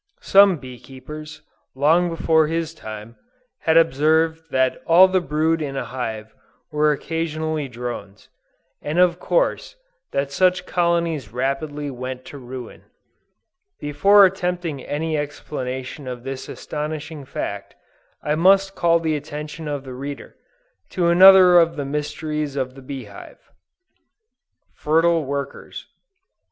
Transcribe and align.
Some 0.23 0.57
Bee 0.57 0.79
Keepers, 0.79 1.43
long 1.75 2.09
before 2.09 2.47
his 2.47 2.73
time, 2.73 3.17
had 3.59 3.77
observed 3.77 4.49
that 4.49 4.81
all 4.87 5.07
the 5.07 5.21
brood 5.21 5.61
in 5.61 5.77
a 5.77 5.85
hive 5.85 6.33
were 6.71 6.91
occasionally 6.91 7.67
drones, 7.67 8.27
and 8.81 8.97
of 8.97 9.19
course, 9.19 9.75
that 10.11 10.31
such 10.31 10.65
colonies 10.65 11.31
rapidly 11.31 11.91
went 11.91 12.25
to 12.25 12.39
ruin. 12.39 12.85
Before 13.79 14.25
attempting 14.25 14.83
any 14.83 15.19
explanation 15.19 16.07
of 16.07 16.23
this 16.23 16.49
astonishing 16.49 17.23
fact, 17.23 17.75
I 18.23 18.33
must 18.33 18.73
call 18.73 18.97
the 18.99 19.15
attention 19.15 19.67
of 19.67 19.83
the 19.83 19.93
reader, 19.93 20.35
to 20.93 21.09
another 21.09 21.59
of 21.59 21.75
the 21.75 21.85
mysteries 21.85 22.55
of 22.55 22.73
the 22.73 22.81
Bee 22.81 23.05
Hive, 23.05 23.51
FERTILE 24.73 25.25
WORKERS. 25.25 25.85